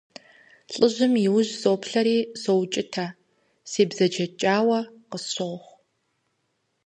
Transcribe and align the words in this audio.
ЛӀыжьым 0.73 1.13
и 1.25 1.27
ужь 1.37 1.51
соплъэри 1.61 2.17
соукӀытэ, 2.41 3.05
себзэджэкӀауэ 3.71 4.79
къысщохъу. 5.09 5.73